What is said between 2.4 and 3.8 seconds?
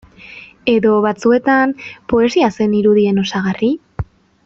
zen irudien osagarri?